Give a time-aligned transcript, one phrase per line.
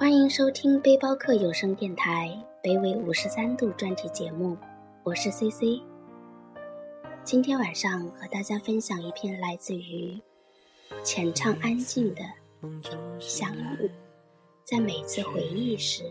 [0.00, 4.56] 欢迎收听背包客有声电台北纬五十三度专题节目，
[5.02, 5.82] 我是 C C。
[7.22, 10.18] 今天晚上和大家分享一篇来自于
[11.02, 12.22] 浅唱安静的
[13.20, 13.86] 《相遇》，
[14.64, 16.02] 在每次回忆时，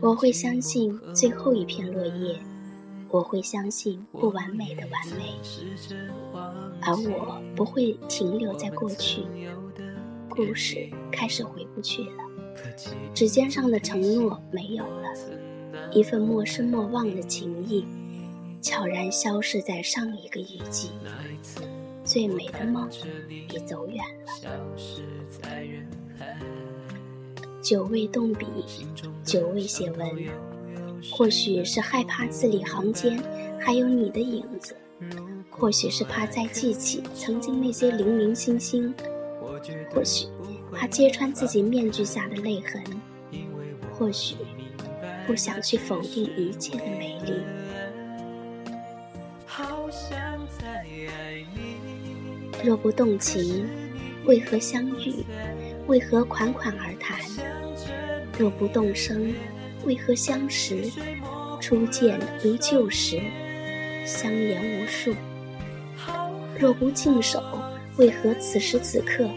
[0.00, 2.40] 我会相信最后一片落叶。
[3.12, 5.34] 我会相信不完美的完美，
[6.80, 9.22] 而我不会停留在过去。
[10.30, 12.24] 故事开始回不去了，
[13.12, 15.12] 指尖上的承诺没有了，
[15.92, 17.84] 一份陌生莫忘的情谊
[18.62, 20.92] 悄然消失在上一个雨季。
[22.02, 22.88] 最美的梦
[23.28, 24.32] 已走远了，
[27.62, 28.46] 久未动笔，
[29.22, 30.51] 久未写文。
[31.10, 33.20] 或许是害怕字里行间
[33.58, 34.76] 还有你的影子，
[35.50, 38.94] 或许是怕再记起曾经那些零零星星，
[39.90, 40.26] 或许
[40.72, 42.82] 怕揭穿自己面具下的泪痕，
[43.92, 44.36] 或许
[45.26, 47.32] 不想去否定一切的美丽。
[52.64, 53.68] 若不动情，
[54.24, 55.24] 为何相遇？
[55.88, 57.18] 为何款款而谈？
[58.38, 59.34] 若不动声。
[59.84, 60.90] 为何相识？
[61.60, 63.20] 初见如旧时，
[64.04, 65.14] 相言无数。
[66.58, 67.42] 若不静守，
[67.96, 69.28] 为何此时此刻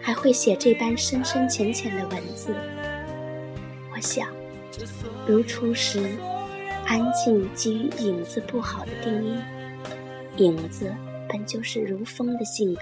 [0.00, 2.54] 还会写这般深深浅浅的文字？
[3.92, 4.28] 我想，
[5.26, 6.16] 如初时，
[6.86, 9.38] 安静给予影子不好的定义。
[10.36, 10.92] 影子
[11.28, 12.80] 本就是如风的性格，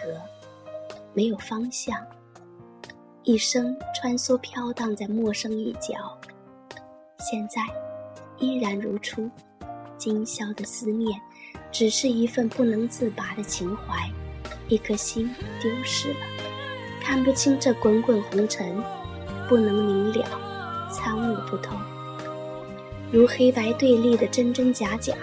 [1.12, 1.96] 没有方向，
[3.24, 6.18] 一生穿梭飘荡在陌生一角。
[7.22, 7.62] 现在
[8.38, 9.30] 依然如初，
[9.96, 11.20] 今宵的思念，
[11.70, 14.10] 只是一份不能自拔的情怀，
[14.66, 16.18] 一颗心丢失了，
[17.00, 18.74] 看不清这滚滚红尘，
[19.48, 21.76] 不能明了，参悟不透，
[23.12, 25.14] 如黑白对立的真真假假，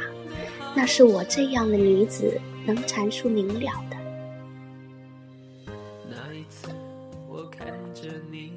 [0.74, 4.00] 那是我这样的女子能阐述明了的。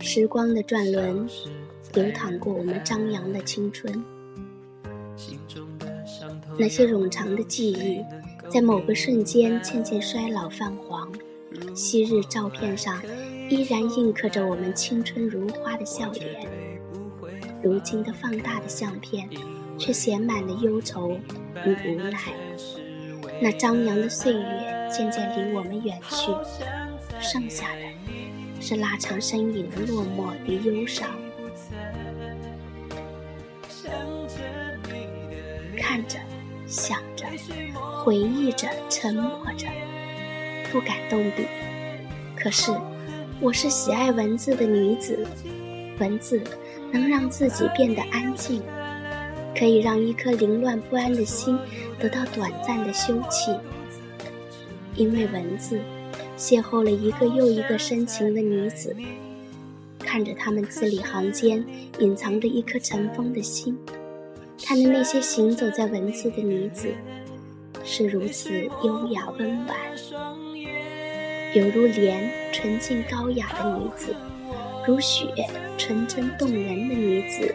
[0.00, 1.28] 时光的转轮。
[1.94, 4.03] 流淌过我们张扬的青春，
[6.58, 8.03] 那些冗长的记忆，
[8.50, 11.10] 在某个瞬间渐渐衰老泛黄。
[11.75, 13.03] 昔日照片上，
[13.50, 16.48] 依然印刻着我们青春如花的笑脸。
[17.62, 19.28] 如今的放大的相片，
[19.76, 21.10] 却写满了忧愁
[21.66, 22.19] 与无奈。
[23.41, 26.32] 那张扬的岁月渐渐离我们远去，
[27.20, 27.82] 剩下的
[28.62, 31.06] 是拉长身影的落寞与忧伤。
[36.72, 37.27] 想着，
[38.03, 39.66] 回忆着，沉默着，
[40.72, 41.47] 不敢动笔。
[42.34, 42.72] 可是，
[43.43, 45.19] 我是喜爱文字的女子，
[45.99, 46.41] 文字
[46.91, 48.62] 能让自己变得安静，
[49.55, 51.59] 可以让一颗凌乱不安的心
[51.99, 53.60] 得到短暂的休憩。
[54.97, 55.78] 因为文字，
[56.39, 58.97] 邂逅了一个又一个深情的女子，
[59.99, 61.62] 看着她们字里行间
[61.99, 63.78] 隐藏着一颗尘封的心。
[64.60, 66.88] 看着那些行走在文字的女子，
[67.84, 68.50] 是如此
[68.84, 69.76] 优雅温婉，
[71.54, 74.14] 犹如莲纯净高雅的女子，
[74.86, 75.26] 如雪
[75.76, 77.54] 纯真动人的女子，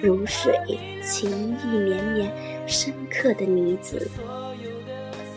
[0.00, 0.54] 如水
[1.02, 2.32] 情意绵绵
[2.66, 4.08] 深刻的女子。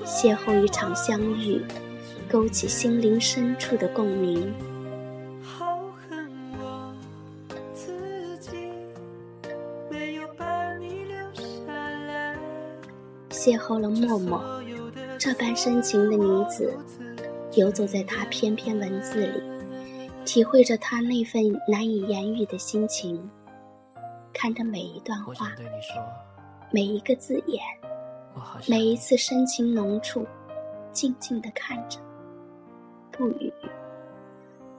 [0.06, 1.62] 邂逅一场相遇，
[2.30, 4.54] 勾起心灵深处的共鸣。
[13.46, 14.44] 邂逅了默默，
[15.20, 16.76] 这般深情的女子，
[17.54, 19.40] 游走在她篇篇文字里，
[20.26, 23.30] 体会着她那份难以言喻的心情。
[24.34, 25.52] 看着每一段话，
[26.72, 27.62] 每一个字眼，
[28.68, 30.26] 每一次深情浓处，
[30.92, 32.00] 静静地看着，
[33.12, 33.54] 不语。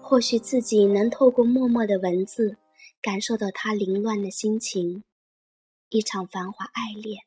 [0.01, 2.57] 或许自己能透过默默的文字，
[3.01, 5.05] 感受到他凌乱的心情。
[5.91, 7.21] 一场繁华爱恋。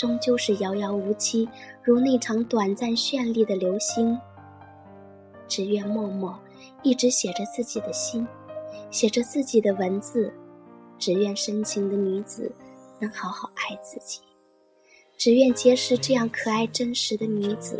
[0.00, 1.46] 终究是遥遥无期，
[1.82, 4.18] 如那场短暂绚丽的流星。
[5.46, 6.40] 只愿默默
[6.82, 8.26] 一直写着自己的心，
[8.90, 10.32] 写着自己的文字。
[10.98, 12.50] 只愿深情的女子
[12.98, 14.20] 能好好爱自己。
[15.18, 17.78] 只愿结识这样可爱真实的女子，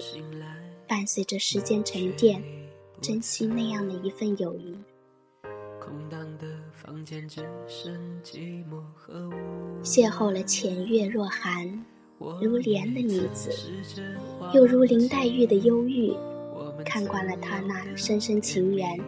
[0.87, 2.43] 伴随着时间沉淀，
[3.00, 4.76] 珍惜那样的一份友谊。
[5.81, 9.31] 空荡的房间只剩寂寞和
[9.82, 11.82] 邂逅了浅月若寒。
[12.20, 13.50] 如莲的女子，
[14.52, 16.12] 又如林黛玉的忧郁，
[16.84, 19.00] 看惯了她那深深情缘，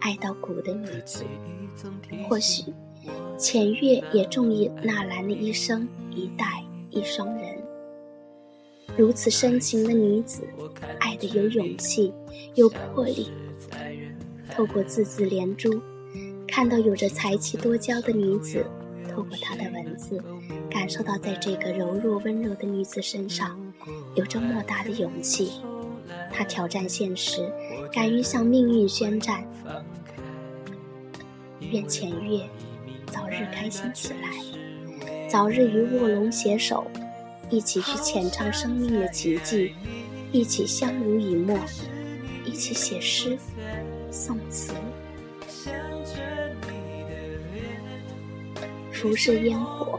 [0.00, 1.24] 爱到骨的女子。
[2.28, 2.64] 或许，
[3.38, 7.56] 浅月也中意纳兰的一生一代一双人。
[8.96, 10.42] 如此深情的女子，
[10.98, 12.12] 爱的有勇气，
[12.56, 13.28] 有魄力。
[14.50, 15.80] 透过字字连珠，
[16.48, 18.66] 看到有着才气多娇的女子。
[19.14, 20.22] 透过她的文字，
[20.70, 23.58] 感受到在这个柔弱温柔的女子身上，
[24.14, 25.52] 有着莫大的勇气。
[26.30, 27.50] 她挑战现实，
[27.92, 29.44] 敢于向命运宣战。
[31.60, 32.46] 愿浅月
[33.06, 36.86] 早日开心起来，早日与卧龙携手，
[37.50, 39.74] 一起去浅唱生命的奇迹，
[40.32, 41.58] 一起相濡以沫，
[42.44, 43.38] 一起写诗
[44.10, 44.72] 宋词。
[49.02, 49.98] 不是烟火，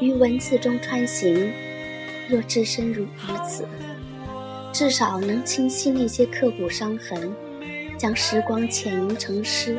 [0.00, 1.52] 于文字中穿行。
[2.28, 3.08] 若置身如于
[3.46, 3.64] 此，
[4.72, 7.32] 至少能清晰那些刻骨伤痕，
[7.96, 9.78] 将时光浅吟成诗，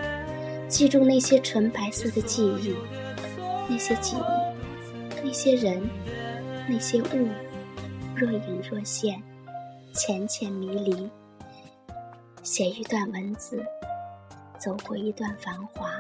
[0.70, 2.74] 记住那些纯白色的记忆，
[3.68, 5.82] 那些记忆，那些人，
[6.70, 7.28] 那些物，
[8.16, 9.22] 若隐若现，
[9.92, 11.10] 浅浅迷离。
[12.44, 13.62] 写一段文字，
[14.58, 15.92] 走过一段繁华。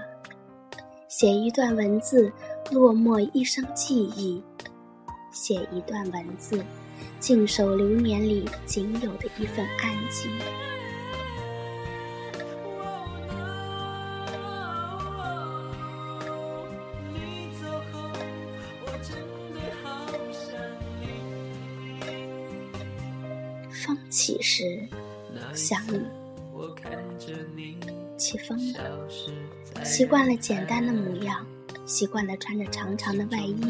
[1.07, 2.31] 写一段文字，
[2.71, 4.41] 落寞一生记忆；
[5.31, 6.63] 写一段文字，
[7.19, 10.31] 静守流年里仅有的一份安静。
[23.69, 24.87] 风起时，
[25.53, 26.01] 想你。
[28.17, 29.07] 起风了，
[29.83, 31.45] 习惯了简单的模样，
[31.85, 33.61] 习惯了穿着长长的外衣，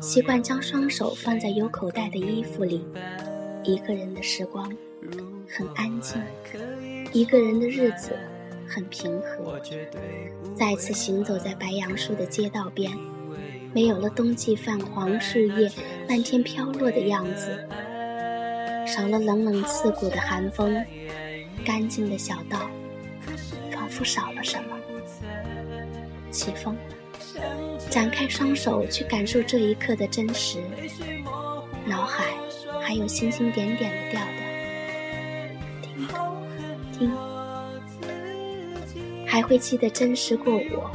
[0.00, 2.84] 习惯将双手放在有口袋的衣服里。
[3.62, 4.70] 一个人的时光
[5.48, 6.20] 很安静，
[7.12, 8.16] 一个人的日子
[8.66, 9.60] 很平和。
[10.54, 12.90] 再次行走在白杨树的街道边，
[13.74, 15.70] 没有了冬季泛黄树叶
[16.08, 17.66] 漫天飘落的样子，
[18.86, 20.74] 少了冷冷刺骨的寒风，
[21.64, 22.60] 干净的小道。
[23.74, 24.78] 仿佛少了什么。
[26.30, 26.80] 起风了，
[27.90, 30.62] 展开双手去感受这一刻的真实。
[31.84, 32.24] 脑海
[32.80, 34.20] 还有星星点点的调
[35.82, 36.42] 调，
[36.92, 37.10] 听，
[38.88, 40.90] 听，还会记得真实过我，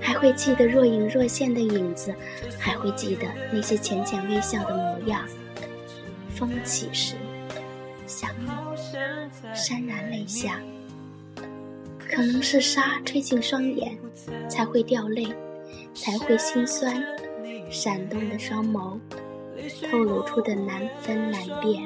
[0.00, 2.14] 还会记得若隐若现的影子，
[2.58, 5.26] 还会记得那些浅浅微笑的模样。
[6.34, 7.14] 风起时，
[8.06, 8.48] 想你，
[9.54, 10.60] 潸然泪下。
[12.10, 13.96] 可能是沙吹进双眼，
[14.48, 15.32] 才会掉泪，
[15.94, 17.02] 才会心酸。
[17.70, 18.98] 闪动的双眸，
[19.88, 21.80] 透露出的难分难辨。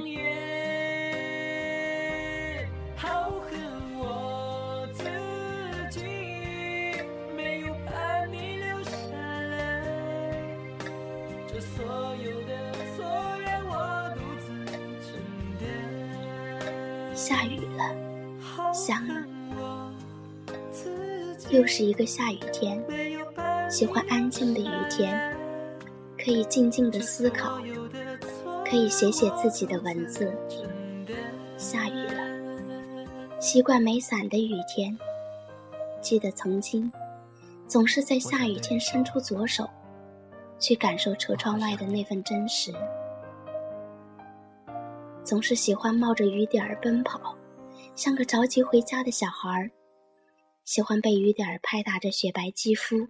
[17.15, 19.34] 下雨了，想你。
[21.55, 22.83] 又是一个下雨天，
[23.71, 25.17] 喜欢安静的雨天，
[26.19, 27.61] 可以静静的思考，
[28.69, 30.37] 可以写写自己的文字。
[31.56, 34.99] 下雨了，习惯没伞的雨天，
[36.01, 36.91] 记得曾经，
[37.69, 39.70] 总是在下雨天伸出左手，
[40.58, 42.75] 去感受车窗外的那份真实。
[45.23, 47.37] 总是喜欢冒着雨点儿奔跑，
[47.94, 49.70] 像个着急回家的小孩儿。
[50.65, 53.09] 喜欢被雨点儿拍打着雪白肌肤，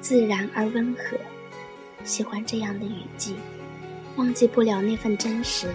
[0.00, 1.16] 自然而温和。
[2.04, 3.36] 喜欢这样的雨季，
[4.16, 5.72] 忘记不了那份真实，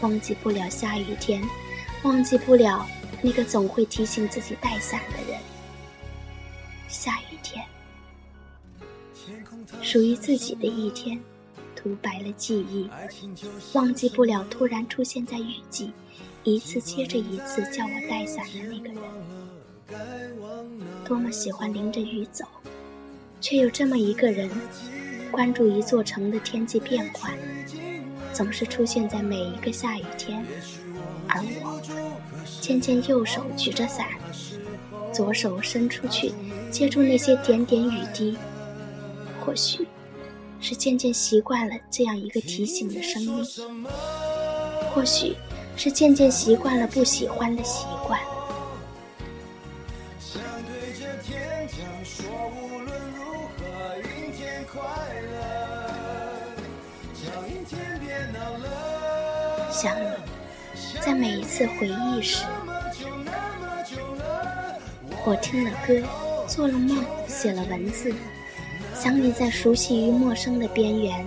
[0.00, 1.40] 忘记不了下雨天，
[2.02, 2.84] 忘记不了
[3.22, 5.40] 那个总会提醒自己带伞的人。
[6.88, 7.64] 下雨天，
[9.80, 11.18] 属于自己的一天，
[11.78, 12.90] 涂白了记忆，
[13.72, 15.92] 忘记不了突然出现在雨季。
[16.42, 19.00] 一次接着一次叫我带伞的那个人，
[21.04, 22.44] 多么喜欢淋着雨走，
[23.40, 24.50] 却有这么一个人，
[25.30, 27.32] 关注一座城的天气变换，
[28.32, 30.44] 总是出现在每一个下雨天。
[31.28, 31.80] 而我
[32.60, 34.08] 渐渐右手举着伞，
[35.12, 36.32] 左手伸出去
[36.72, 38.36] 接住那些点点雨滴，
[39.44, 39.86] 或许
[40.60, 43.44] 是渐渐习惯了这样一个提醒的声音，
[44.92, 45.36] 或许。
[45.80, 48.18] 是渐渐习惯了不喜欢的习惯。
[59.70, 60.08] 想你，
[61.00, 62.44] 在每一次回忆时，
[65.24, 66.02] 我听了歌，
[66.48, 68.12] 做了梦，写了文字，
[68.94, 71.24] 想你在熟悉与陌生的边缘，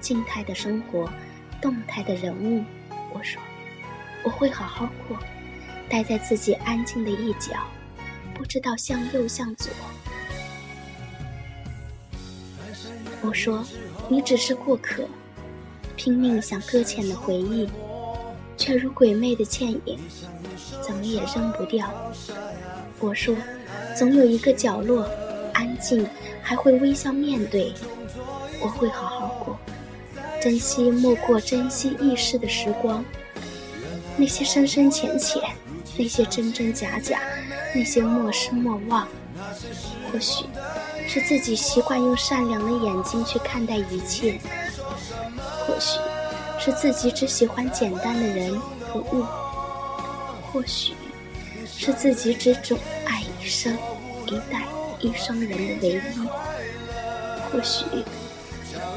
[0.00, 1.08] 静态的生活，
[1.60, 2.64] 动态的人物。
[3.12, 3.40] 我说，
[4.24, 5.16] 我会好好过，
[5.88, 7.66] 待在自己安静的一角，
[8.34, 9.70] 不知道向右向左。
[13.20, 13.64] 我说，
[14.08, 15.04] 你只是过客。
[15.94, 17.68] 拼命想搁浅的回忆，
[18.56, 19.98] 却如鬼魅的倩影，
[20.80, 21.88] 怎么也扔不掉。
[22.98, 23.36] 我说，
[23.96, 25.08] 总有一个角落，
[25.52, 26.06] 安静，
[26.42, 27.72] 还会微笑面对。
[28.60, 29.58] 我会好好过，
[30.40, 33.04] 珍惜莫过珍惜易逝的时光。
[34.16, 35.42] 那些深深浅浅，
[35.96, 37.20] 那些真真假假，
[37.74, 39.08] 那些莫失莫忘。
[40.10, 40.44] 或许
[41.08, 44.38] 是自己习惯用善良的眼睛去看待一切。
[45.66, 45.98] 或许
[46.58, 49.24] 是自己只喜欢简单的人和物，
[50.52, 50.92] 或许
[51.66, 53.76] 是自己只宠爱一生
[54.26, 54.62] 一代
[55.02, 56.00] 一双人的唯一，
[57.50, 57.84] 或许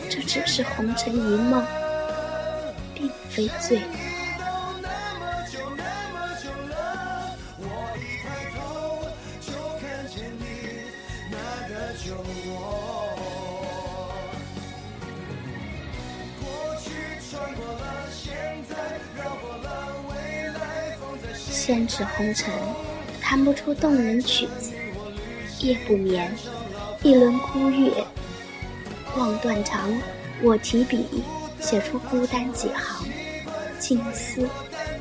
[0.08, 1.66] 这只是红尘一梦，
[2.94, 3.82] 并非罪。
[21.52, 22.54] 千尺红尘，
[23.20, 24.72] 弹不出动人曲子；
[25.62, 26.34] 夜不眠，
[27.02, 27.92] 一轮孤月，
[29.18, 29.92] 望断肠。
[30.44, 31.06] 我提笔，
[31.60, 33.08] 写出孤单几行，
[33.80, 34.48] 静思，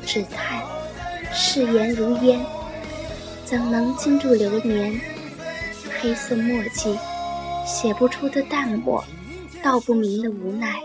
[0.05, 0.63] 只叹，
[1.33, 2.39] 誓言如烟，
[3.43, 4.99] 怎能经住流年？
[5.99, 6.97] 黑色墨迹，
[7.65, 9.03] 写不出的淡漠，
[9.61, 10.79] 道不明的无奈，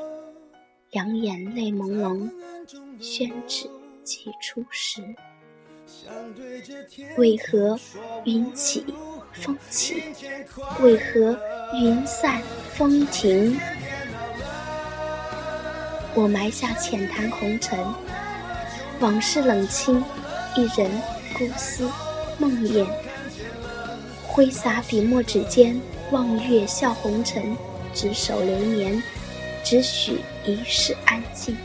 [0.91, 2.29] 两眼泪朦胧，
[3.01, 3.71] 宣纸
[4.03, 5.03] 寄出时。
[7.17, 7.79] 为何
[8.25, 8.85] 云起
[9.33, 10.03] 风起？
[10.81, 11.39] 为何
[11.75, 12.41] 云散
[12.75, 13.59] 风停？
[16.15, 17.79] 我埋下浅谈红尘，
[18.99, 20.03] 往事冷清，
[20.57, 20.91] 一人
[21.39, 21.89] 孤思
[22.39, 22.87] 梦魇。
[24.27, 27.57] 挥洒笔墨纸间，望月笑红尘，
[27.95, 29.03] 执手流年，
[29.65, 31.57] 只许一世安静。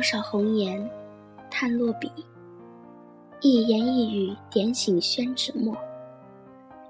[0.00, 0.90] 多少红颜，
[1.50, 2.08] 叹落笔；
[3.42, 5.76] 一言一语，点醒宣纸墨。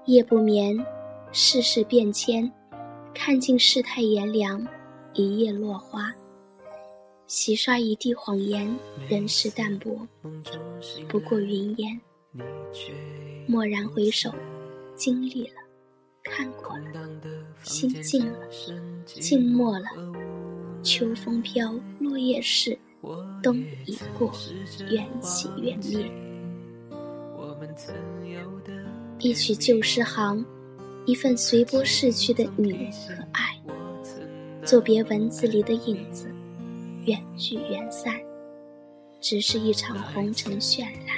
[0.05, 0.81] 夜不眠，
[1.33, 2.49] 世事变迁，
[3.13, 4.65] 看尽世态炎凉。
[5.11, 6.09] 一夜落花，
[7.27, 8.73] 洗刷一地谎言。
[9.09, 10.07] 人世淡泊，
[11.09, 11.99] 不过云烟。
[13.49, 14.33] 蓦然回首，
[14.95, 15.55] 经历了，
[16.23, 17.09] 看过了，
[17.61, 18.47] 心静了，
[19.03, 19.87] 静默了。
[20.81, 22.79] 秋风飘，落叶逝。
[23.41, 24.31] 冬已过，
[24.89, 26.11] 缘起缘灭。
[29.19, 30.45] 一曲旧诗行，
[31.05, 33.59] 一份随波逝去的你和爱。
[34.63, 36.31] 作别文字里的影子，
[37.05, 38.13] 缘聚缘散，
[39.19, 41.17] 只是一场红尘渲染。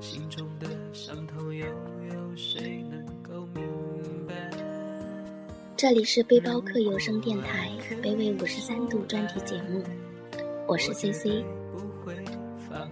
[0.00, 2.65] 心中的伤痛又有谁
[5.76, 7.70] 这里是背包客有声电台
[8.02, 9.82] 北纬五十三度专题节目，
[10.66, 11.44] 我是 C C。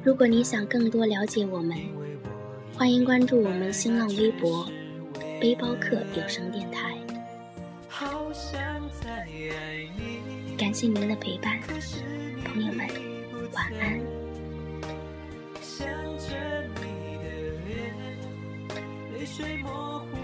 [0.03, 1.79] 如果你想更多了解我们，
[2.75, 4.69] 欢迎关注我们新浪微博
[5.41, 6.95] “背包客有声电台”。
[10.59, 11.59] 感谢您的陪伴，
[12.45, 12.87] 朋友们，
[13.55, 13.99] 晚安。
[19.19, 20.24] 这所有的。